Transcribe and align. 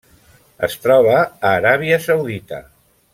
Es 0.67 0.77
troba 0.85 1.13
a 1.19 1.25
Aràbia 1.51 2.03
Saudita. 2.09 2.63